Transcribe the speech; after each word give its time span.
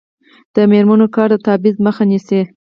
د 0.55 0.57
میرمنو 0.71 1.05
کار 1.15 1.29
د 1.33 1.35
تبعیض 1.45 1.77
مخه 1.85 2.03
نیسي. 2.09 2.41